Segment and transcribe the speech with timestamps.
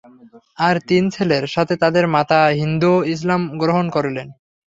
[0.57, 4.27] আর তিন ছেলের সাথে তাদের মাতা হিন্দও ইসলাম গ্রহণ করলেন।